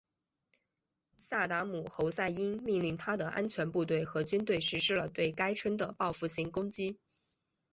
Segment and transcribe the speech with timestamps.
[1.15, 6.97] 萨达姆侯赛因命令他的安全部队和军队实施了对该村的报复性攻击。